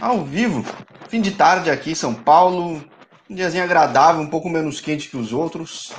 [0.00, 0.64] Ao vivo,
[1.10, 2.82] fim de tarde aqui em São Paulo,
[3.28, 5.92] um diazinho agradável, um pouco menos quente que os outros.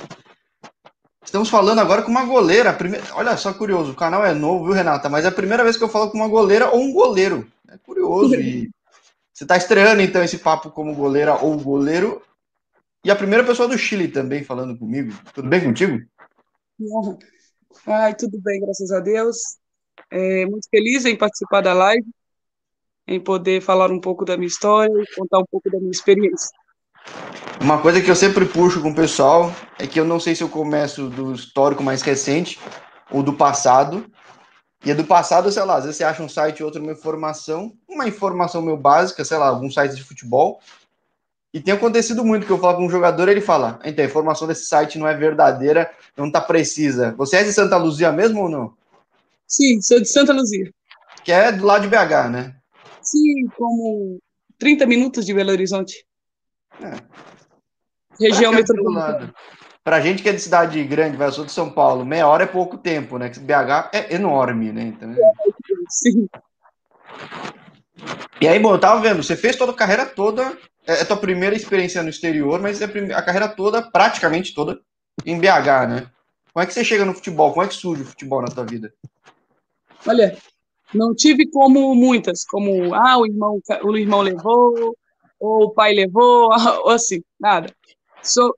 [1.24, 2.72] Estamos falando agora com uma goleira.
[2.72, 3.06] Primeira...
[3.14, 5.08] Olha só curioso, o canal é novo, viu, Renata?
[5.08, 7.46] Mas é a primeira vez que eu falo com uma goleira ou um goleiro.
[7.68, 8.34] É curioso.
[8.34, 8.68] E
[9.32, 12.20] você está estreando então esse papo como goleira ou goleiro.
[13.04, 15.12] E a primeira pessoa do Chile também falando comigo.
[15.32, 16.00] Tudo bem contigo?
[17.86, 19.36] Ai, tudo bem, graças a Deus.
[20.10, 22.04] É, muito feliz em participar da live
[23.06, 26.50] em poder falar um pouco da minha história e contar um pouco da minha experiência.
[27.60, 30.42] Uma coisa que eu sempre puxo com o pessoal é que eu não sei se
[30.42, 32.58] eu começo do histórico mais recente
[33.10, 34.06] ou do passado.
[34.84, 37.72] E é do passado, sei lá, às vezes você acha um site outro, uma informação,
[37.88, 40.60] uma informação meu básica, sei lá, algum site de futebol.
[41.54, 44.48] E tem acontecido muito que eu falo com um jogador ele fala: então, a informação
[44.48, 47.14] desse site não é verdadeira, não está precisa.
[47.16, 48.74] Você é de Santa Luzia mesmo ou não?
[49.46, 50.72] Sim, sou de Santa Luzia.
[51.22, 52.56] Que é do lado de BH, né?
[53.12, 54.18] Sim, como
[54.58, 56.06] 30 minutos de Belo Horizonte.
[56.80, 56.96] É.
[58.18, 59.34] Região metropolitana.
[59.84, 62.46] Pra gente que é de cidade grande, vai sou de São Paulo, meia hora é
[62.46, 63.28] pouco tempo, né?
[63.28, 64.84] Que BH é enorme, né?
[64.84, 65.14] Então,
[65.90, 66.26] Sim.
[68.40, 71.16] E aí, bom, eu tava vendo, você fez toda a carreira toda, é, é tua
[71.16, 74.80] primeira experiência no exterior, mas é a carreira toda, praticamente toda,
[75.26, 76.06] em BH, né?
[76.52, 77.52] Como é que você chega no futebol?
[77.52, 78.94] Como é que surge o futebol na tua vida?
[80.06, 80.36] Olha,
[80.94, 84.96] não tive como muitas, como ah, o irmão, o irmão levou,
[85.40, 86.50] ou o pai levou,
[86.84, 87.72] ou assim, nada.
[88.22, 88.54] Sou,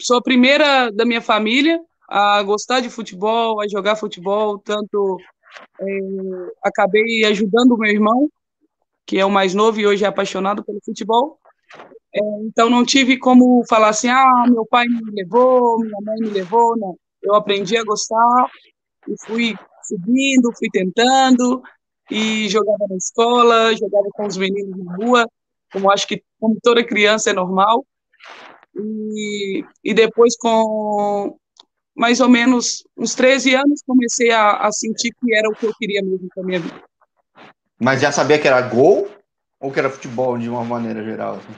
[0.00, 5.18] sou a primeira da minha família a gostar de futebol, a jogar futebol, tanto
[5.80, 5.84] é,
[6.62, 8.28] acabei ajudando o meu irmão,
[9.04, 11.38] que é o mais novo e hoje é apaixonado pelo futebol.
[12.14, 16.30] É, então não tive como falar assim, ah, meu pai me levou, minha mãe me
[16.30, 16.96] levou, não.
[17.22, 18.50] Eu aprendi a gostar
[19.08, 19.56] e fui
[19.86, 21.62] subindo, fui tentando,
[22.10, 25.28] e jogava na escola, jogava com os meninos na rua,
[25.72, 27.84] como acho que como toda criança é normal.
[28.74, 31.36] E, e depois, com
[31.94, 35.72] mais ou menos uns 13 anos, comecei a, a sentir que era o que eu
[35.78, 36.82] queria mesmo para minha vida.
[37.78, 39.08] Mas já sabia que era gol
[39.58, 41.36] ou que era futebol de uma maneira geral?
[41.36, 41.54] Assim?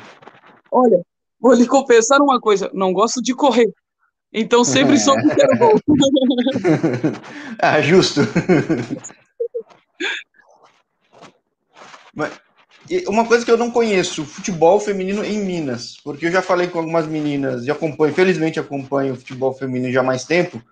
[0.70, 1.00] Olha,
[1.40, 3.72] vou lhe confessar uma coisa, não gosto de correr.
[4.32, 5.80] Então sempre soube que era gol.
[7.60, 8.20] ah, justo.
[12.14, 12.32] Mas,
[13.06, 16.78] uma coisa que eu não conheço, futebol feminino em Minas, porque eu já falei com
[16.78, 20.62] algumas meninas e acompanho, felizmente acompanho o futebol feminino já há mais tempo.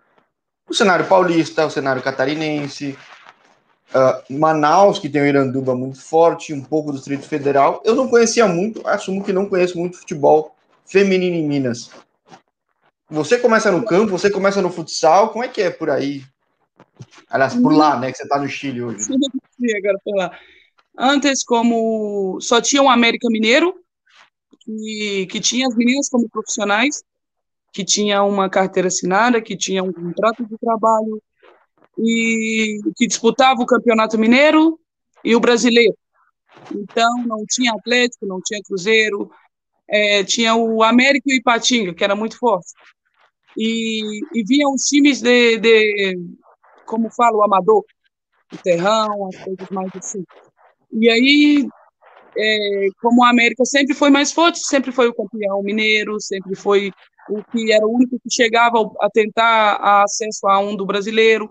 [0.68, 2.96] O cenário paulista, o cenário catarinense,
[3.94, 7.82] uh, Manaus, que tem o Iranduba muito forte, um pouco do Distrito Federal.
[7.84, 11.90] Eu não conhecia muito, assumo que não conheço muito futebol feminino em Minas.
[13.08, 16.24] Você começa no campo, você começa no futsal, como é que é por aí?
[17.30, 18.10] Aliás, por lá, né?
[18.10, 19.04] Que você está no Chile hoje.
[19.04, 20.38] Sim, agora lá.
[20.98, 23.74] Antes, como só tinha o América Mineiro,
[24.60, 27.04] que, que tinha as meninas como profissionais,
[27.72, 31.22] que tinha uma carteira assinada, que tinha um contrato de trabalho,
[31.98, 34.80] e que disputava o Campeonato Mineiro
[35.22, 35.96] e o Brasileiro.
[36.74, 39.30] Então, não tinha Atlético, não tinha Cruzeiro,
[39.88, 42.72] é, tinha o América e o Ipatinga, que era muito forte
[43.56, 46.18] e, e vinham os times de, de,
[46.84, 47.84] como falo, o amador,
[48.52, 50.24] o terrão, as coisas mais assim.
[50.92, 51.68] E aí,
[52.36, 56.92] é, como a América sempre foi mais forte, sempre foi o campeão mineiro, sempre foi
[57.28, 61.50] o que era o único que chegava a tentar acesso a um do brasileiro.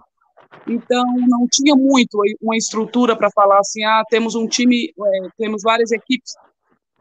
[0.68, 5.62] Então, não tinha muito uma estrutura para falar assim, ah, temos um time, é, temos
[5.64, 6.34] várias equipes,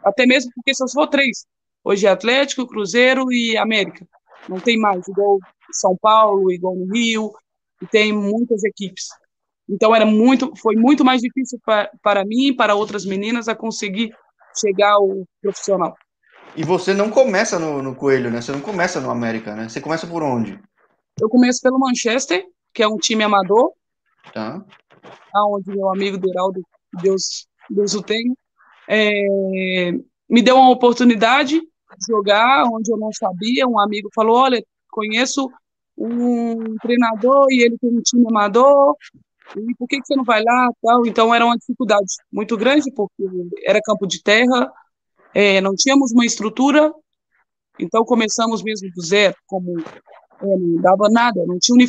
[0.03, 1.47] até mesmo porque só for três.
[1.85, 4.07] Hoje é Atlético, Cruzeiro e América
[4.49, 5.39] não tem mais, igual
[5.73, 7.33] São Paulo, igual no Rio,
[7.83, 9.09] e tem muitas equipes.
[9.69, 13.55] Então era muito, foi muito mais difícil pra, para mim e para outras meninas a
[13.55, 14.15] conseguir
[14.59, 15.95] chegar ao profissional.
[16.57, 18.41] E você não começa no, no Coelho, né?
[18.41, 19.69] Você não começa no América, né?
[19.69, 20.61] Você começa por onde?
[21.21, 23.73] Eu começo pelo Manchester, que é um time amador.
[24.33, 24.65] Tá.
[25.35, 26.61] Onde meu amigo Deraldo,
[27.03, 28.33] Deus, Deus o tenha,
[28.89, 29.93] é,
[30.29, 31.61] me deu uma oportunidade
[32.09, 33.67] jogar onde eu não sabia.
[33.67, 35.51] Um amigo falou: Olha, conheço
[35.97, 38.97] um treinador e ele tem um time amador.
[39.57, 40.71] E por que, que você não vai lá?
[40.83, 41.07] Tal.
[41.07, 43.25] Então era uma dificuldade muito grande, porque
[43.65, 44.73] era campo de terra,
[45.35, 46.93] é, não tínhamos uma estrutura.
[47.79, 51.87] Então começamos mesmo do zero, como é, não dava nada, não tinha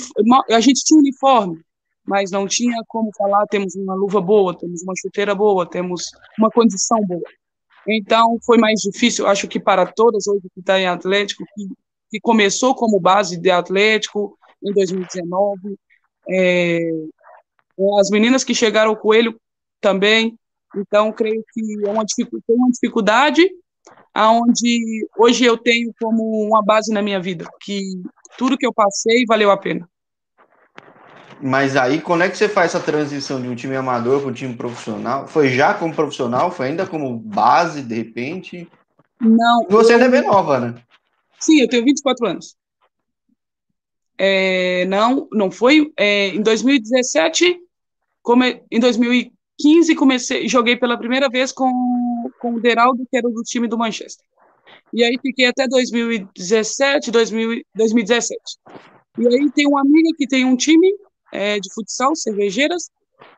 [0.50, 1.62] a gente tinha uniforme,
[2.06, 6.10] mas não tinha como falar, temos uma luva boa, temos uma chuteira boa, temos
[6.40, 7.22] uma condição boa.
[7.88, 11.68] Então, foi mais difícil, acho que para todas hoje que estão em Atlético, que,
[12.10, 15.78] que começou como base de Atlético em 2019.
[16.28, 16.80] É,
[18.00, 19.40] as meninas que chegaram ao Coelho
[19.80, 20.38] também,
[20.76, 23.48] Então, creio que é uma tem uma dificuldade
[24.14, 27.82] aonde hoje eu tenho como uma base na minha vida, que
[28.38, 29.88] tudo que eu passei valeu a pena.
[31.42, 34.34] Mas aí, quando é que você faz essa transição de um time amador para um
[34.34, 35.28] time profissional?
[35.28, 36.50] Foi já como profissional?
[36.50, 38.68] Foi ainda como base, de repente?
[39.20, 39.66] Não.
[39.70, 40.76] Você ainda é bem nova, né?
[41.40, 42.56] Sim, eu tenho 24 anos.
[44.18, 45.92] É, não, não foi.
[45.98, 47.60] É, em 2017,
[48.22, 51.70] come, em 2015, comecei, joguei pela primeira vez com,
[52.40, 54.26] com o Deraldo, que era do time do Manchester.
[54.94, 58.40] E aí fiquei até 2017, 2000, 2017.
[59.18, 60.90] E aí tem uma amiga que tem um time
[61.36, 62.90] é, de futsal, cervejeiras,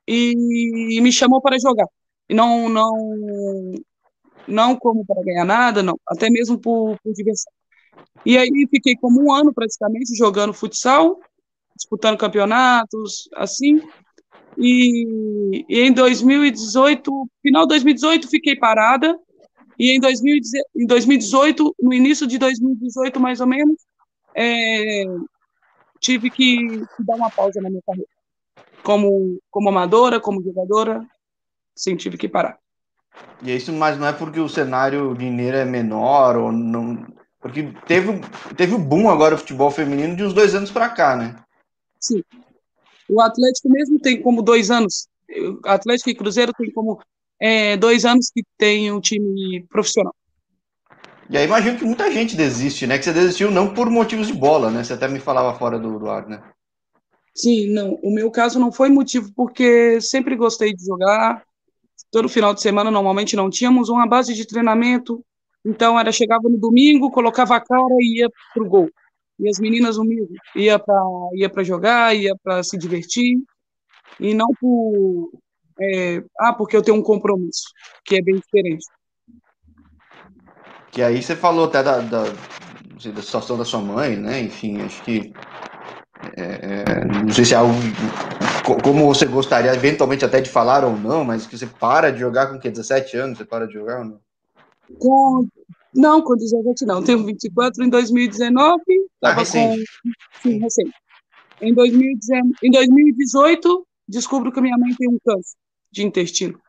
[0.07, 1.87] e, me chamou para jogar.
[2.29, 2.93] E não, não,
[4.47, 7.51] não como para ganhar nada, não, até mesmo por, por diversão.
[8.25, 11.19] E aí fiquei como um ano praticamente jogando futsal,
[11.75, 13.81] disputando campeonatos, assim.
[14.57, 19.17] E, e em 2018, final de 2018, fiquei parada.
[19.79, 23.79] E em, 2018, no início de 2018, mais ou menos,
[24.35, 25.03] é,
[25.99, 28.09] tive que, dar uma pausa na minha carreira.
[28.83, 31.05] Como, como amadora, como jogadora,
[31.75, 32.57] sim, tive que parar.
[33.41, 37.05] E isso, mas não é porque o cenário mineiro é menor ou não.
[37.39, 38.19] Porque teve,
[38.55, 41.35] teve o boom agora o futebol feminino de uns dois anos para cá, né?
[41.99, 42.23] Sim.
[43.09, 45.07] O Atlético mesmo tem como dois anos.
[45.29, 46.99] O Atlético e Cruzeiro tem como
[47.39, 50.15] é, dois anos que tem um time profissional.
[51.29, 52.97] E aí imagino que muita gente desiste, né?
[52.97, 54.83] Que você desistiu não por motivos de bola, né?
[54.83, 56.41] Você até me falava fora do, do ar, né?
[57.35, 57.95] Sim, não.
[58.01, 61.43] O meu caso não foi motivo porque sempre gostei de jogar.
[62.09, 65.23] Todo final de semana normalmente não tínhamos uma base de treinamento.
[65.65, 68.89] Então era chegava no domingo, colocava a cara e ia pro gol.
[69.39, 70.95] E as meninas mesmo, ia para
[71.33, 73.37] ia jogar, ia para se divertir
[74.19, 75.31] e não por
[75.79, 77.65] é, ah, porque eu tenho um compromisso,
[78.03, 78.85] que é bem diferente.
[80.97, 82.23] Que aí você falou até da, da,
[82.99, 84.41] sei, da situação da sua mãe, né?
[84.41, 85.31] Enfim, acho que.
[86.35, 87.71] É, é, não sei se é algo.
[88.83, 92.47] Como você gostaria, eventualmente, até de falar ou não, mas que você para de jogar
[92.47, 93.37] com que 17 anos?
[93.37, 94.19] Você para de jogar ou não?
[94.97, 95.47] Com,
[95.93, 97.03] não, com 17 não.
[97.03, 98.81] Tenho 24 em 2019.
[99.21, 99.85] Ah, recente.
[100.01, 100.09] Com,
[100.41, 100.93] sim, recente.
[101.61, 105.57] Em, 2019, em 2018, descubro que minha mãe tem um câncer
[105.91, 106.59] de intestino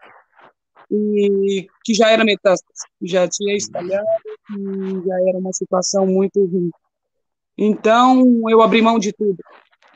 [0.90, 4.06] e que já era metástase, já tinha espalhado
[4.50, 6.70] e já era uma situação muito ruim.
[7.56, 9.38] Então, eu abri mão de tudo.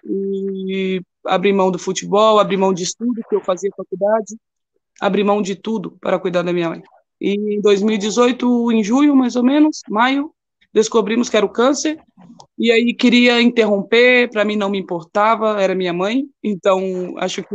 [0.04, 4.36] E abri mão do futebol, abri mão de estudo, que eu fazia faculdade,
[5.00, 6.82] abri mão de tudo para cuidar da minha mãe.
[7.20, 10.32] E em 2018, em junho, mais ou menos, maio,
[10.72, 12.00] descobrimos que era o câncer,
[12.58, 16.80] e aí queria interromper, para mim não me importava, era minha mãe, então
[17.18, 17.54] acho que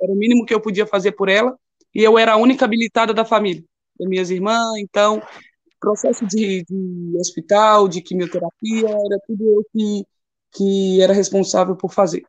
[0.00, 1.58] era o mínimo que eu podia fazer por ela,
[1.94, 3.64] e eu era a única habilitada da família,
[3.98, 5.22] das minhas irmãs, então
[5.80, 10.04] processo de, de hospital, de quimioterapia, era tudo eu que,
[10.52, 12.24] que era responsável por fazer.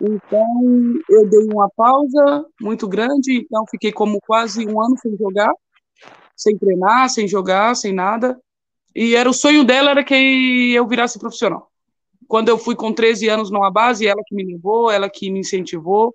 [0.00, 5.52] Então, eu dei uma pausa muito grande, então fiquei como quase um ano sem jogar,
[6.36, 8.38] sem treinar, sem jogar, sem nada.
[8.94, 11.70] E era o sonho dela era que eu virasse profissional.
[12.28, 15.40] Quando eu fui com 13 anos numa base, ela que me levou, ela que me
[15.40, 16.14] incentivou.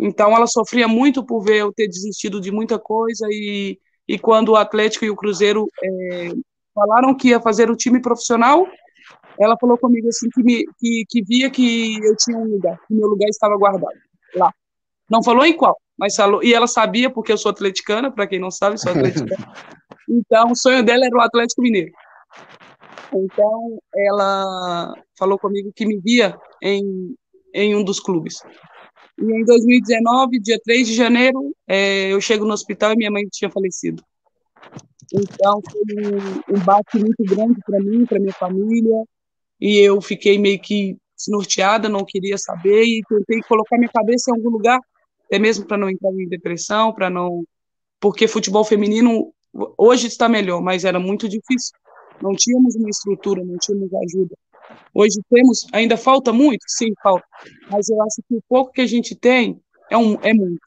[0.00, 3.78] Então ela sofria muito por ver eu ter desistido de muita coisa e,
[4.08, 6.32] e quando o Atlético e o Cruzeiro é,
[6.74, 8.66] falaram que ia fazer o time profissional,
[9.38, 12.94] ela falou comigo assim que, me, que, que via que eu tinha um lugar, que
[12.94, 13.98] meu lugar estava guardado
[14.34, 14.50] lá.
[15.10, 18.38] Não falou em qual, mas falou, e ela sabia porque eu sou atleticana, para quem
[18.38, 19.36] não sabe, sou atleticana.
[20.12, 21.92] Então o sonho dela era o Atlético Mineiro.
[23.14, 27.14] Então ela falou comigo que me via em,
[27.54, 28.42] em um dos clubes.
[29.20, 33.24] E em 2019, dia 3 de janeiro, é, eu chego no hospital e minha mãe
[33.30, 34.02] tinha falecido.
[35.12, 39.04] Então foi um, um bate muito grande para mim, para minha família,
[39.60, 44.34] e eu fiquei meio que desnorteada, não queria saber e tentei colocar minha cabeça em
[44.34, 44.80] algum lugar,
[45.26, 47.44] até mesmo para não entrar em depressão, para não
[48.00, 49.30] porque futebol feminino
[49.76, 51.76] hoje está melhor, mas era muito difícil.
[52.22, 54.34] Não tínhamos uma estrutura, não tínhamos ajuda.
[54.94, 56.64] Hoje temos, ainda falta muito?
[56.66, 57.24] Sim, falta.
[57.70, 59.60] Mas eu acho que o pouco que a gente tem
[59.90, 60.60] é, um, é muito.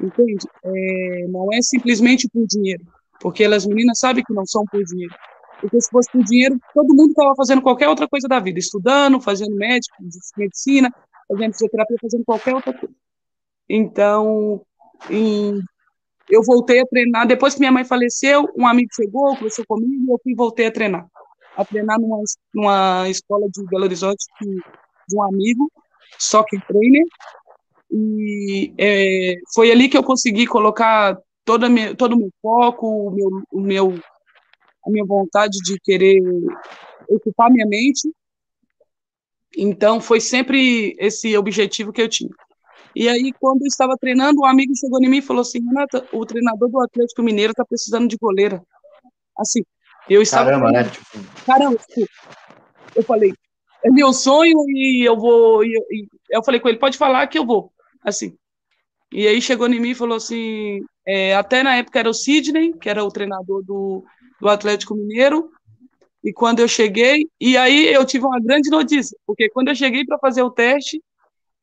[0.00, 0.46] Entende?
[0.64, 2.84] É, não é simplesmente por dinheiro.
[3.20, 5.14] Porque as meninas sabem que não são por dinheiro.
[5.60, 9.20] Porque se fosse por dinheiro, todo mundo estava fazendo qualquer outra coisa da vida, estudando,
[9.20, 9.96] fazendo médico,
[10.36, 10.92] medicina,
[11.28, 12.94] fazendo fisioterapia, fazendo qualquer outra coisa.
[13.68, 14.60] Então,
[15.08, 15.60] em,
[16.28, 17.26] eu voltei a treinar.
[17.26, 20.72] Depois que minha mãe faleceu, um amigo chegou, conversou comigo, e eu fui, voltei a
[20.72, 21.08] treinar
[21.56, 22.22] a treinar numa,
[22.54, 25.70] numa escola de Belo Horizonte que, de um amigo,
[26.18, 27.04] soccer trainer,
[27.90, 33.10] e é, foi ali que eu consegui colocar toda minha, todo o meu foco, o
[33.10, 34.00] meu, o meu,
[34.84, 36.20] a minha vontade de querer
[37.08, 38.10] ocupar minha mente.
[39.56, 42.30] Então, foi sempre esse objetivo que eu tinha.
[42.96, 46.06] E aí, quando eu estava treinando, um amigo chegou em mim e falou assim: Renata,
[46.12, 48.62] o treinador do Atlético Mineiro está precisando de goleira.
[49.36, 49.62] Assim,
[50.08, 50.50] eu estava.
[50.50, 50.84] Caramba, né?
[50.84, 51.06] Tipo...
[51.46, 52.10] Caramba, tipo,
[52.94, 53.32] eu falei,
[53.84, 55.64] é meu sonho e eu vou.
[55.64, 57.72] E, e, eu falei com ele, pode falar que eu vou.
[58.02, 58.36] Assim.
[59.12, 62.72] E aí chegou em mim e falou assim: é, até na época era o Sidney,
[62.72, 64.04] que era o treinador do,
[64.40, 65.50] do Atlético Mineiro.
[66.22, 70.06] E quando eu cheguei, e aí eu tive uma grande notícia, porque quando eu cheguei
[70.06, 71.02] para fazer o teste,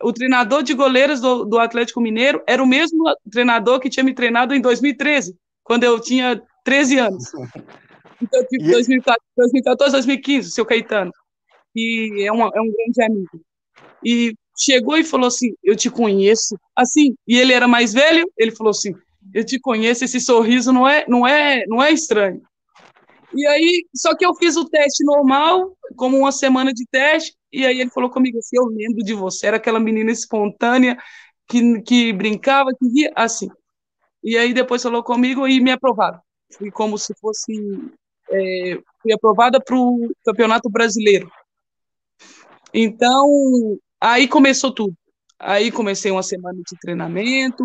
[0.04, 4.14] o treinador de goleiros do, do Atlético Mineiro era o mesmo treinador que tinha me
[4.14, 7.24] treinado em 2013, quando eu tinha 13 anos.
[8.22, 11.12] Então, tipo, 2014, 2015, seu Caetano,
[11.74, 13.42] que é, uma, é um grande amigo.
[14.04, 16.58] E chegou e falou assim: Eu te conheço.
[16.76, 18.94] Assim, e ele era mais velho, ele falou assim:
[19.34, 22.42] Eu te conheço, esse sorriso não é, não é, não é estranho.
[23.34, 27.66] E aí, só que eu fiz o teste normal, como uma semana de teste, e
[27.66, 30.98] aí ele falou comigo assim: Eu lembro de você, era aquela menina espontânea
[31.48, 33.50] que, que brincava, que ria, assim.
[34.24, 36.20] E aí depois falou comigo e me aprovaram.
[36.58, 37.54] Fui como se fosse.
[38.32, 41.30] É, fui aprovada para o Campeonato Brasileiro.
[42.74, 44.96] Então, aí começou tudo.
[45.38, 47.64] Aí comecei uma semana de treinamento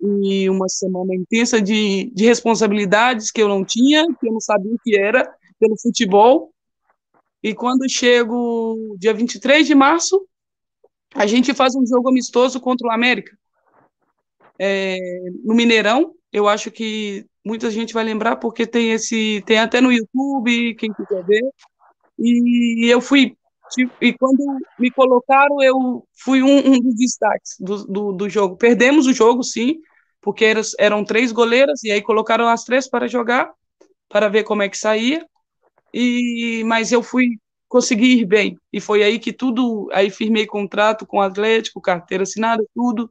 [0.00, 4.72] e uma semana intensa de, de responsabilidades que eu não tinha, que eu não sabia
[4.72, 6.52] o que era pelo futebol.
[7.42, 10.26] E quando chego dia 23 de março,
[11.14, 13.36] a gente faz um jogo amistoso contra o América.
[14.58, 14.98] É,
[15.44, 19.90] no Mineirão, eu acho que muita gente vai lembrar porque tem esse, tem até no
[19.90, 21.42] YouTube, quem quiser ver.
[22.18, 23.34] E eu fui
[24.00, 24.38] e quando
[24.78, 28.56] me colocaram, eu fui um, um dos destaques do, do, do, jogo.
[28.56, 29.76] Perdemos o jogo, sim,
[30.20, 30.44] porque
[30.78, 33.50] eram, três goleiras, e aí colocaram as três para jogar,
[34.08, 35.24] para ver como é que saía.
[35.92, 37.38] E, mas eu fui
[37.68, 38.58] conseguir ir bem.
[38.72, 39.88] E foi aí que tudo.
[39.92, 43.10] Aí firmei contrato com o Atlético, carteira assinada, tudo.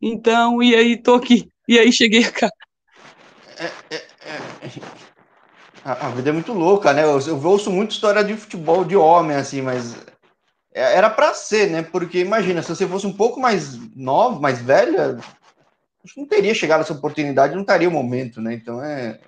[0.00, 1.48] Então, e aí tô aqui.
[1.68, 2.50] E aí cheguei a.
[3.58, 4.70] É, é, é.
[5.84, 7.04] A, vida é muito louca, né?
[7.04, 9.96] Eu, eu ouço muito história de futebol de homem, assim, mas
[10.74, 11.82] é, era para ser, né?
[11.82, 15.18] Porque imagina, se você fosse um pouco mais nova, mais velha,
[16.16, 18.54] não teria chegado essa oportunidade, não estaria o momento, né?
[18.54, 19.18] Então é.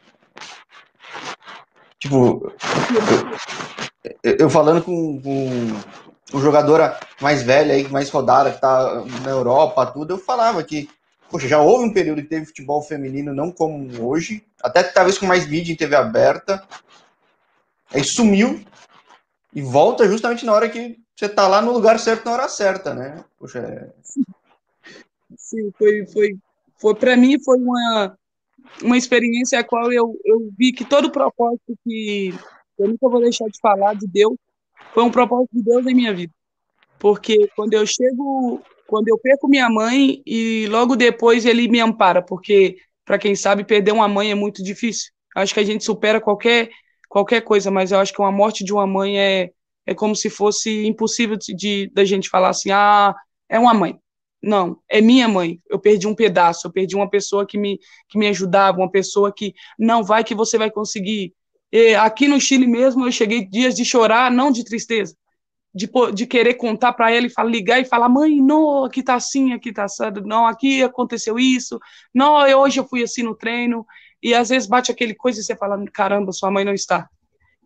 [1.98, 2.52] Tipo,
[4.22, 9.30] eu, eu falando com, com o jogadora mais velha aí, mais rodada, que tá na
[9.30, 10.88] Europa, tudo, eu falava que
[11.30, 15.26] Poxa, já houve um período que teve futebol feminino, não como hoje, até talvez com
[15.26, 16.66] mais mídia em TV aberta.
[17.92, 18.60] Aí sumiu
[19.54, 22.94] e volta justamente na hora que você tá lá no lugar certo na hora certa,
[22.94, 23.24] né?
[23.38, 23.90] Poxa, é...
[25.36, 26.38] Sim, foi, foi,
[26.78, 28.16] foi para mim foi uma,
[28.82, 32.32] uma experiência a qual eu, eu vi que todo o propósito que
[32.78, 34.36] eu nunca vou deixar de falar de Deus
[34.94, 36.32] foi um propósito de Deus em minha vida.
[36.98, 42.22] Porque quando eu chego quando eu perco minha mãe e logo depois ele me ampara,
[42.22, 45.12] porque, para quem sabe, perder uma mãe é muito difícil.
[45.36, 46.70] Acho que a gente supera qualquer,
[47.08, 49.50] qualquer coisa, mas eu acho que uma morte de uma mãe é,
[49.86, 53.14] é como se fosse impossível de, da gente falar assim, ah,
[53.46, 53.98] é uma mãe.
[54.42, 55.60] Não, é minha mãe.
[55.68, 57.78] Eu perdi um pedaço, eu perdi uma pessoa que me,
[58.08, 61.34] que me ajudava, uma pessoa que não vai que você vai conseguir.
[61.70, 65.14] E aqui no Chile mesmo, eu cheguei dias de chorar, não de tristeza,
[65.74, 69.14] de, de querer contar para ela e falar, ligar e falar, mãe, não, aqui tá
[69.14, 71.78] assim, aqui tá assado, não, aqui aconteceu isso,
[72.12, 73.86] não, eu, hoje eu fui assim no treino,
[74.22, 77.08] e às vezes bate aquele coisa e você fala, caramba, sua mãe não está.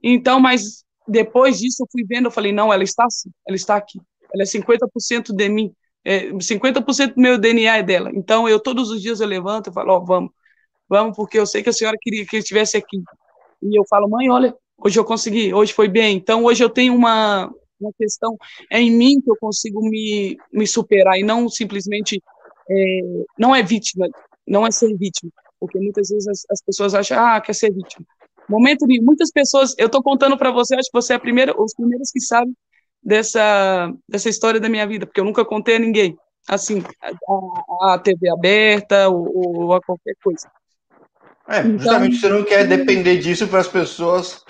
[0.02, 3.76] Então, mas depois disso eu fui vendo, eu falei, não, ela está assim, ela está
[3.76, 4.00] aqui,
[4.34, 5.72] ela é 50% de mim,
[6.04, 9.72] é, 50% do meu DNA é dela, então eu todos os dias eu levanto e
[9.72, 10.30] falo, ó, oh, vamos,
[10.88, 13.02] vamos, porque eu sei que a senhora queria que ele estivesse aqui,
[13.62, 16.94] e eu falo, mãe, olha, hoje eu consegui, hoje foi bem, então hoje eu tenho
[16.94, 17.52] uma,
[17.82, 18.36] uma questão
[18.70, 22.22] é em mim que eu consigo me, me superar e não simplesmente
[22.70, 23.00] é,
[23.38, 24.08] não é vítima,
[24.46, 28.06] não é ser vítima, porque muitas vezes as, as pessoas acham ah quer ser vítima.
[28.48, 29.04] Momento nenhum.
[29.04, 32.10] Muitas pessoas, eu estou contando para você, acho que você é a primeira, os primeiros
[32.10, 32.54] que sabem
[33.02, 36.16] dessa dessa história da minha vida, porque eu nunca contei a ninguém,
[36.48, 40.50] assim, a, a TV aberta ou, ou, a qualquer coisa.
[41.48, 44.44] É, justamente então, você não quer depender disso para as pessoas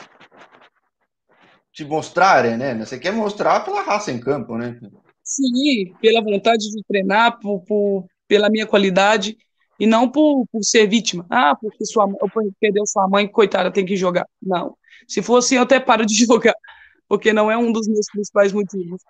[1.73, 2.75] te mostrarem, né?
[2.75, 4.79] Você quer mostrar pela raça em campo, né?
[5.25, 9.37] Sim, pela vontade de treinar, por, por pela minha qualidade,
[9.79, 11.27] e não por, por ser vítima.
[11.31, 14.27] Ah, porque sua mãe, perdeu sua mãe, coitada, tem que jogar.
[14.41, 14.77] Não.
[15.09, 16.55] Se for assim, eu até paro de jogar,
[17.09, 19.03] porque não é um dos meus principais motivos.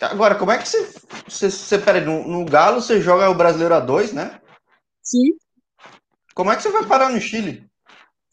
[0.00, 0.92] Agora, como é que você.
[1.28, 4.40] Você, você peraí, no, no Galo você joga o Brasileiro A2, né?
[5.02, 5.34] Sim.
[6.34, 7.68] Como é que você vai parar no Chile?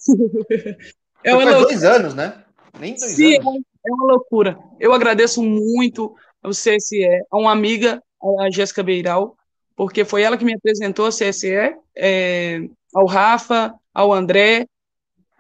[1.24, 2.44] é faz dois anos, né?
[2.80, 3.64] Nem dois Sim, anos.
[3.86, 4.60] É uma loucura.
[4.80, 8.02] Eu agradeço muito ao CSE, a uma amiga,
[8.40, 9.36] a Jéssica Beiral,
[9.76, 12.62] porque foi ela que me apresentou a CSE, é,
[12.94, 14.68] ao Rafa, ao André.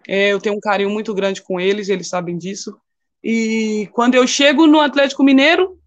[0.08, 2.80] É, eu tenho um carinho muito grande com eles, eles sabem disso.
[3.24, 5.78] E quando eu chego no Atlético Mineiro,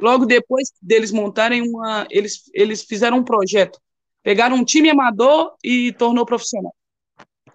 [0.00, 2.06] logo depois deles montarem uma.
[2.10, 3.78] Eles, eles fizeram um projeto.
[4.22, 6.74] Pegaram um time amador e tornou profissional.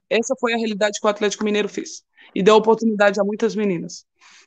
[0.09, 2.03] Essa foi a realidade que o Atlético Mineiro fez.
[2.33, 4.05] E deu oportunidade a muitas meninas.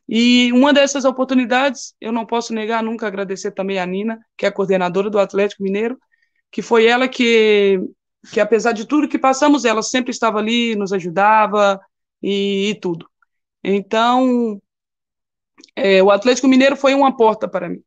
[0.09, 4.49] E uma dessas oportunidades, eu não posso negar nunca agradecer também a Nina, que é
[4.49, 5.99] a coordenadora do Atlético Mineiro,
[6.51, 7.81] que foi ela que,
[8.33, 11.81] que apesar de tudo que passamos, ela sempre estava ali, nos ajudava
[12.23, 13.09] e, e tudo.
[13.63, 14.61] Então,
[15.77, 17.83] é, o Atlético Mineiro foi uma porta para mim,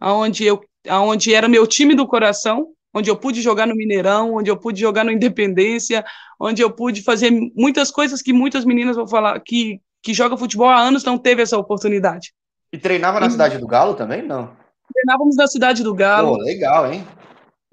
[0.00, 4.50] aonde eu, aonde era meu time do coração, onde eu pude jogar no Mineirão, onde
[4.50, 6.04] eu pude jogar no Independência,
[6.38, 10.68] onde eu pude fazer muitas coisas que muitas meninas vão falar que que joga futebol
[10.68, 12.34] há anos não teve essa oportunidade.
[12.70, 14.54] E treinava na e, Cidade do Galo também, não?
[14.92, 16.36] Treinávamos na Cidade do Galo.
[16.36, 17.06] Pô, legal, hein?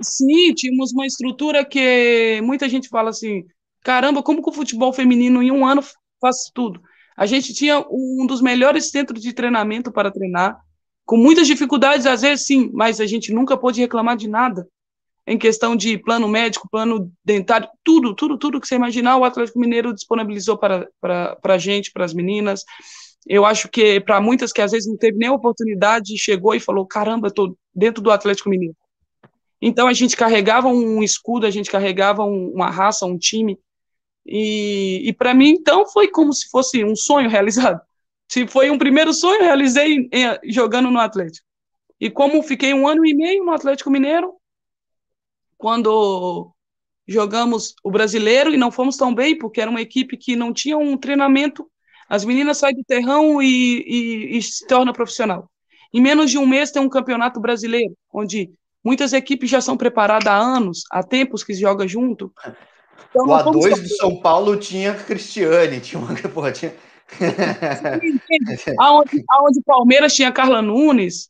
[0.01, 3.43] Sim, tínhamos uma estrutura que muita gente fala assim,
[3.83, 5.83] caramba, como que o futebol feminino em um ano
[6.21, 6.81] faz tudo?
[7.17, 10.57] A gente tinha um dos melhores centros de treinamento para treinar,
[11.05, 14.65] com muitas dificuldades, às vezes sim, mas a gente nunca pôde reclamar de nada.
[15.25, 19.59] Em questão de plano médico, plano dentário, tudo, tudo, tudo que você imaginar, o Atlético
[19.59, 20.87] Mineiro disponibilizou para,
[21.43, 22.63] a gente, para as meninas.
[23.27, 26.85] Eu acho que para muitas que às vezes não teve nem oportunidade, chegou e falou:
[26.85, 28.75] caramba, estou dentro do Atlético Mineiro.
[29.61, 33.59] Então a gente carregava um escudo, a gente carregava um, uma raça, um time,
[34.25, 37.81] e, e para mim, então, foi como se fosse um sonho realizado.
[38.27, 41.45] Se foi um primeiro sonho, realizei em, jogando no Atlético.
[41.99, 44.33] E como fiquei um ano e meio no Atlético Mineiro,
[45.61, 46.51] quando
[47.07, 50.75] jogamos o brasileiro e não fomos tão bem, porque era uma equipe que não tinha
[50.75, 51.69] um treinamento,
[52.09, 55.49] as meninas saem do terrão e, e, e se tornam profissional.
[55.93, 58.51] Em menos de um mês tem um campeonato brasileiro, onde
[58.83, 62.33] muitas equipes já são preparadas há anos, há tempos que se joga junto.
[63.09, 66.15] Então, o A2 de São Paulo tinha Cristiane, tinha uma.
[66.33, 66.73] Porra, tinha...
[68.79, 71.29] aonde, aonde o Palmeiras tinha Carla Nunes,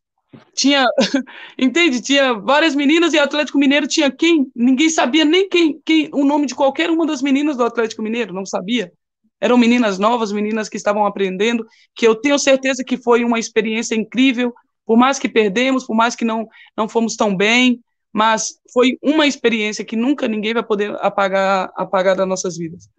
[0.53, 0.85] tinha,
[1.57, 2.01] entende?
[2.01, 4.49] Tinha várias meninas e o Atlético Mineiro tinha quem?
[4.55, 8.33] Ninguém sabia nem quem, quem o nome de qualquer uma das meninas do Atlético Mineiro,
[8.33, 8.91] não sabia.
[9.39, 11.65] Eram meninas novas, meninas que estavam aprendendo,
[11.95, 14.53] que eu tenho certeza que foi uma experiência incrível,
[14.85, 17.81] por mais que perdemos, por mais que não não fomos tão bem,
[18.13, 22.89] mas foi uma experiência que nunca ninguém vai poder apagar, apagar das nossas vidas.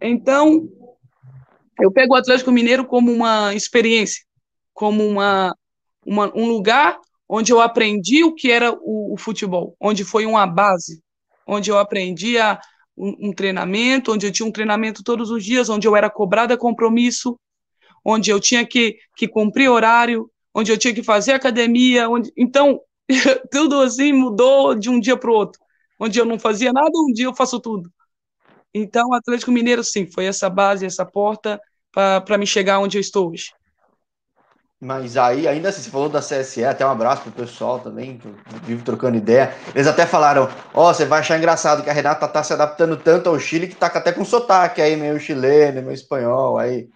[0.00, 0.68] Então,
[1.80, 4.22] eu pego o Atlético Mineiro como uma experiência,
[4.72, 5.54] como uma,
[6.08, 10.46] uma um lugar onde eu aprendi o que era o, o, futebol, onde foi uma
[10.46, 11.02] base,
[11.46, 12.58] onde eu aprendi a,
[12.96, 16.56] um, um, treinamento, onde eu tinha um treinamento todos os dias, onde eu era cobrada
[16.56, 17.38] compromisso,
[18.02, 22.80] onde eu tinha que, que cumprir horário, onde eu tinha que fazer academia, onde, então
[23.52, 25.60] tudo assim mudou de um dia para o outro.
[26.00, 27.90] Onde eu não fazia nada, um dia eu faço tudo.
[28.72, 33.30] Então, Atlético Mineiro, sim, foi essa base, essa porta para me chegar onde eu estou
[33.30, 33.50] hoje.
[34.80, 38.28] Mas aí, ainda assim, você falou da CSE, até um abraço pro pessoal também, que
[38.64, 39.52] vivo trocando ideia.
[39.74, 42.96] Eles até falaram: Ó, oh, você vai achar engraçado que a Renata tá se adaptando
[42.96, 46.88] tanto ao Chile que tá até com sotaque aí, meio chileno, meio espanhol aí.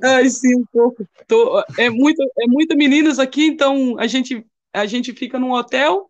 [0.00, 1.04] Ai, sim, um pouco.
[1.26, 6.08] Tô, é, muito, é muita meninas aqui, então a gente a gente fica num hotel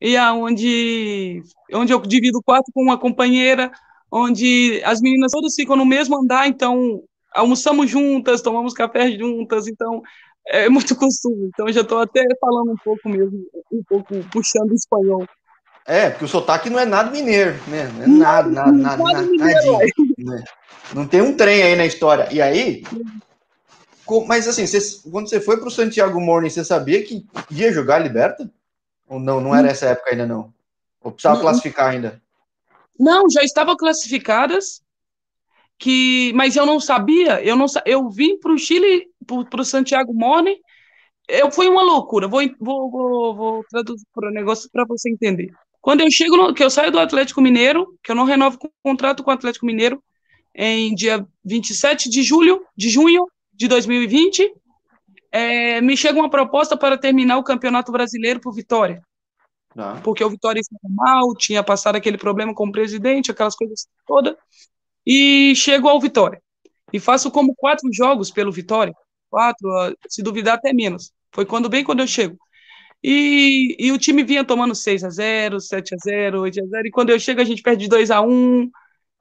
[0.00, 3.70] e aonde onde eu divido o quarto com uma companheira,
[4.10, 7.02] onde as meninas todas ficam no mesmo andar, então
[7.34, 10.02] almoçamos juntas, tomamos café juntas, então
[10.46, 11.50] é muito costume.
[11.52, 15.26] Então já estou até falando um pouco mesmo, um pouco puxando o espanhol.
[15.86, 17.92] É, porque o sotaque não é nada mineiro, né?
[17.94, 19.78] Não é nada, nada, nada, nada, nadinho,
[20.18, 20.42] né?
[20.94, 22.28] Não tem um trem aí na história.
[22.32, 22.82] E aí,
[24.26, 24.78] mas assim, você,
[25.10, 28.50] quando você foi para o Santiago Morning, você sabia que ia jogar Liberta?
[29.06, 29.40] Ou não?
[29.40, 30.52] Não era essa época ainda não?
[31.02, 32.22] Ou precisava não, classificar ainda?
[32.98, 34.82] Não, já estavam classificadas.
[35.78, 37.42] Que, mas eu não sabia.
[37.42, 37.66] Eu não.
[37.84, 39.06] Eu vim para o Chile,
[39.50, 40.56] para o Santiago Morning.
[41.28, 42.28] Eu foi uma loucura.
[42.28, 45.50] Vou, vou, vou, vou traduzir para o negócio para você entender.
[45.80, 48.70] Quando eu chego, no, que eu saio do Atlético Mineiro, que eu não renovo o
[48.82, 50.02] contrato com o Atlético Mineiro,
[50.54, 54.50] em dia 27 de julho, de junho, de 2020,
[55.30, 59.02] é, me chega uma proposta para terminar o Campeonato Brasileiro por Vitória.
[59.76, 60.00] Ah.
[60.02, 64.36] Porque o Vitória estava mal, tinha passado aquele problema com o presidente, aquelas coisas todas.
[65.06, 66.40] E chego ao Vitória.
[66.92, 68.94] E faço como quatro jogos pelo Vitória.
[69.30, 69.68] Quatro,
[70.08, 71.12] se duvidar até menos.
[71.32, 72.38] Foi quando bem quando eu chego.
[73.02, 76.86] E, e o time vinha tomando 6 a 0 7 a 0 8 a 0
[76.86, 78.70] e quando eu chego a gente perde de 2 a 1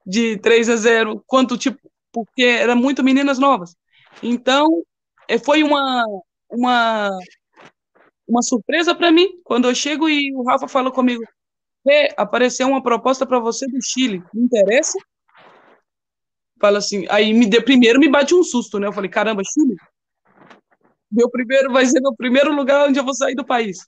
[0.06, 1.80] de 3 a 0 quanto tipo,
[2.12, 3.76] porque era muito meninas novas.
[4.22, 4.68] Então,
[5.28, 6.06] é, foi uma,
[6.50, 7.10] uma,
[8.28, 11.24] uma surpresa para mim quando eu chego e o Rafa falou comigo:
[12.16, 14.98] apareceu uma proposta para você do Chile, me interessa?
[16.64, 18.88] Fala assim, aí me de, primeiro me bate um susto, né?
[18.88, 19.76] Eu falei, caramba, Chile?
[21.12, 23.80] Meu primeiro vai ser meu primeiro lugar onde eu vou sair do país.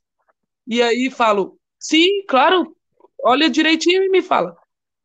[0.67, 2.75] E aí falo, sim, claro,
[3.23, 4.57] olha direitinho e me fala.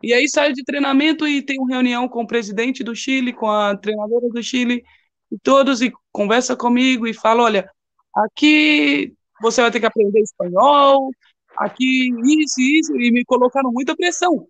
[0.02, 3.76] E aí saio de treinamento e tenho reunião com o presidente do Chile, com a
[3.76, 4.82] treinadora do Chile,
[5.30, 7.70] e todos, e conversa comigo e fala, olha,
[8.16, 11.12] aqui você vai ter que aprender espanhol,
[11.56, 14.48] aqui isso isso, e me colocaram muita pressão.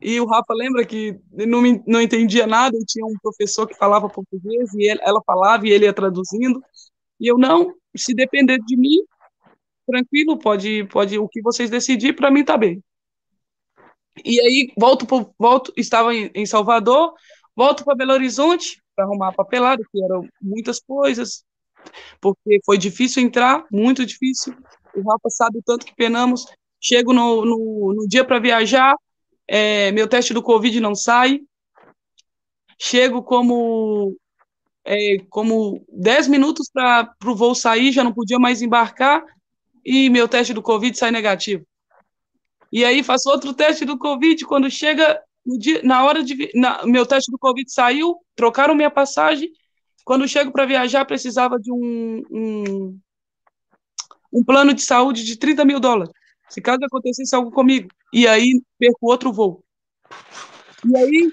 [0.00, 4.08] E o Rafa lembra que não, me, não entendia nada, tinha um professor que falava
[4.08, 6.62] português, e ele, ela falava e ele ia traduzindo.
[7.18, 8.98] E eu, não, se depender de mim,
[9.86, 12.82] tranquilo, pode, pode o que vocês decidirem, para mim tá bem.
[14.24, 17.14] E aí, volto, pro, volto estava em, em Salvador,
[17.54, 21.44] volto para Belo Horizonte para arrumar papelado, que eram muitas coisas,
[22.20, 24.54] porque foi difícil entrar, muito difícil.
[24.94, 26.46] O Rafa sabe o tanto que penamos.
[26.80, 28.96] Chego no, no, no dia para viajar,
[29.48, 31.40] é, meu teste do Covid não sai.
[32.78, 34.16] Chego como
[34.84, 39.24] é, como 10 minutos para o voo sair, já não podia mais embarcar,
[39.84, 41.66] e meu teste do Covid sai negativo.
[42.72, 45.20] E aí faço outro teste do Covid, quando chega
[45.58, 46.50] dia, na hora de.
[46.54, 49.50] Na, meu teste do Covid saiu, trocaram minha passagem.
[50.04, 53.00] Quando chego para viajar, precisava de um, um,
[54.32, 56.12] um plano de saúde de 30 mil dólares
[56.48, 57.88] se caso acontecesse algo comigo.
[58.12, 59.62] E aí perco outro voo.
[60.84, 61.30] E aí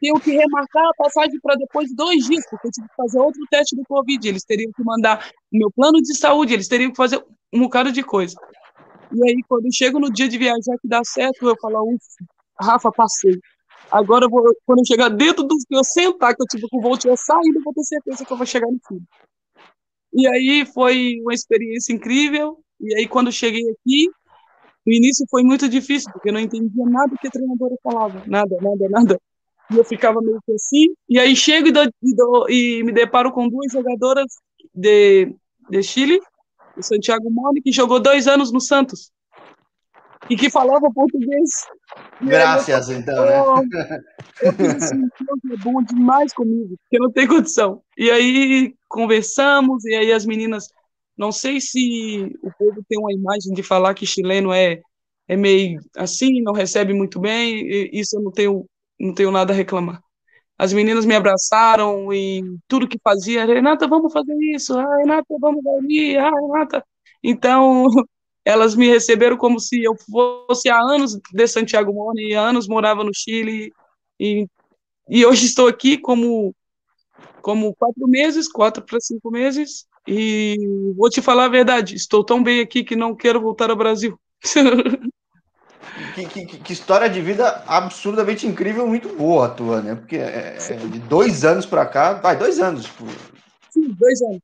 [0.00, 3.18] tenho que remarcar a passagem para depois de dois dias, porque eu tive que fazer
[3.18, 4.28] outro teste do Covid.
[4.28, 8.02] Eles teriam que mandar meu plano de saúde, eles teriam que fazer um bocado de
[8.02, 8.36] coisa.
[9.12, 12.06] E aí, quando eu chego no dia de viajar que dá certo, eu falo, ufa,
[12.60, 13.38] Rafa, passei.
[13.90, 16.98] Agora, eu vou, quando eu chegar dentro do eu sentar, que eu tive que voo
[16.98, 19.00] tinha saído, eu vou ter certeza que eu vou chegar no fim.
[20.12, 22.58] E aí foi uma experiência incrível.
[22.80, 24.10] E aí, quando cheguei aqui,
[24.86, 28.56] no início foi muito difícil, porque eu não entendia nada que a treinadora falava, nada,
[28.60, 29.20] nada, nada.
[29.70, 31.72] E eu ficava meio que assim, e aí chego e,
[32.02, 34.26] e, e me deparo com duas jogadoras
[34.72, 35.34] de,
[35.68, 36.20] de Chile,
[36.76, 39.10] o Santiago Moni, que jogou dois anos no Santos,
[40.30, 41.50] e que falava português.
[42.20, 44.00] Graças, eu, então, né?
[44.42, 45.02] Eu fiz assim,
[45.52, 47.82] é bom demais comigo, porque não tem condição.
[47.96, 50.68] E aí conversamos, e aí as meninas
[51.16, 54.80] não sei se o povo tem uma imagem de falar que chileno é,
[55.28, 58.66] é meio assim, não recebe muito bem, isso eu não tenho,
[59.00, 60.00] não tenho nada a reclamar.
[60.58, 65.64] As meninas me abraçaram e tudo que fazia, Renata, vamos fazer isso, ah, Renata, vamos
[65.66, 66.84] ali, ah, Renata.
[67.22, 67.86] Então,
[68.44, 73.04] elas me receberam como se eu fosse há anos de Santiago Mone, há anos morava
[73.04, 73.72] no Chile,
[74.18, 74.46] e,
[75.08, 76.54] e hoje estou aqui como,
[77.42, 80.56] como quatro meses, quatro para cinco meses, e
[80.96, 84.18] vou te falar a verdade, estou tão bem aqui que não quero voltar ao Brasil.
[86.14, 89.94] Que, que, que, história de vida absurdamente incrível, muito boa a tua, né?
[89.94, 92.84] Porque é, é de dois anos para cá, vai, dois anos.
[92.84, 93.04] Tipo...
[93.70, 94.40] Sim, dois anos.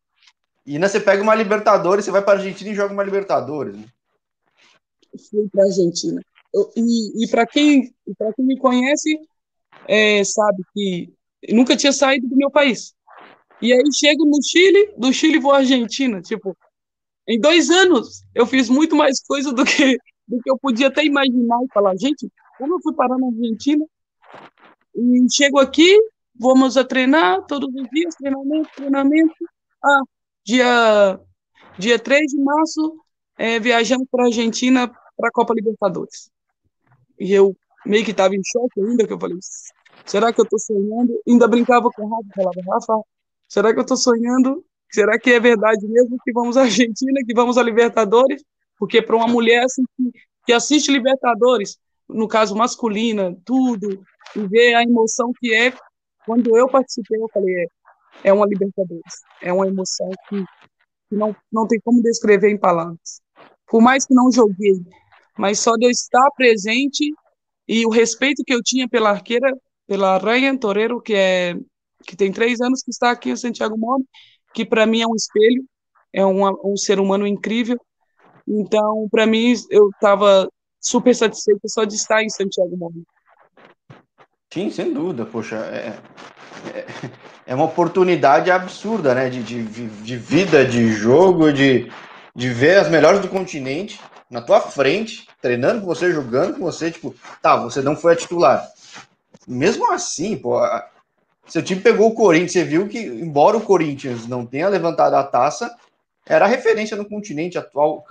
[0.65, 3.77] E ainda você pega uma Libertadores, você vai para Argentina e joga uma Libertadores.
[3.77, 3.85] Né?
[5.31, 6.23] Fui para Argentina.
[6.55, 7.93] Eu, e e para quem,
[8.37, 9.19] quem me conhece,
[9.87, 11.13] é, sabe que
[11.51, 12.95] nunca tinha saído do meu país.
[13.63, 16.21] E aí chego no Chile, do Chile vou à Argentina.
[16.21, 16.57] Tipo,
[17.29, 19.97] em dois anos eu fiz muito mais coisa do que,
[20.27, 23.85] do que eu podia até imaginar e falar, gente, como eu fui parar na Argentina?
[24.97, 25.97] E chego aqui,
[26.35, 29.35] vamos a treinar todos os dias, treinamento, treinamento.
[29.85, 30.03] Ah,
[30.45, 31.21] dia,
[31.79, 33.01] dia 3 de março,
[33.39, 36.31] é, viajamos para a Argentina para a Copa Libertadores.
[37.19, 39.39] E eu meio que estava em choque ainda, que eu falei,
[40.05, 41.17] será que eu estou sonhando?
[41.29, 43.03] Ainda brincava com o Rafa, falava, Rafa,
[43.53, 44.65] Será que eu estou sonhando?
[44.91, 48.43] Será que é verdade mesmo que vamos à Argentina, que vamos à Libertadores?
[48.79, 49.85] Porque para uma mulher assim,
[50.47, 54.03] que assiste Libertadores, no caso masculina, tudo,
[54.35, 55.71] e ver a emoção que é,
[56.25, 59.21] quando eu participei, eu falei, é, é uma Libertadores.
[59.43, 60.43] É uma emoção que,
[61.11, 63.21] que não, não tem como descrever em palavras.
[63.67, 64.81] Por mais que não joguei,
[65.37, 67.13] mas só de eu estar presente
[67.69, 69.55] e o respeito que eu tinha pela arqueira,
[69.87, 71.55] pela Ryan Torero, que é
[72.07, 74.05] que tem três anos que está aqui em Santiago Moro,
[74.55, 75.65] que para mim é um espelho,
[76.13, 77.79] é um, um ser humano incrível.
[78.47, 80.49] Então, para mim, eu estava
[80.81, 83.03] super satisfeito só de estar em Santiago Moro.
[84.53, 85.99] Sim, sem dúvida, poxa, é,
[86.75, 86.87] é,
[87.47, 91.91] é uma oportunidade absurda, né, de, de, de vida, de jogo, de,
[92.37, 96.91] de ver as melhores do continente na tua frente, treinando com você, jogando com você,
[96.91, 98.67] tipo, tá, você não foi a titular.
[99.47, 100.59] Mesmo assim, pô,
[101.47, 105.25] seu time pegou o Corinthians, você viu que, embora o Corinthians não tenha levantado a
[105.25, 105.75] taça,
[106.27, 108.05] era a referência no continente atual,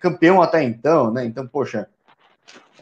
[0.00, 1.24] campeão até então, né?
[1.24, 1.88] Então, poxa,